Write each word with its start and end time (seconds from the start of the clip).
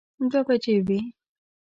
دوه 0.31 0.41
بجې 0.47 0.75
وې. 0.87 0.99